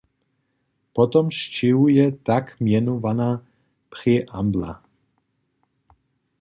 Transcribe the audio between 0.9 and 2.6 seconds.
Potom sćěhuje tak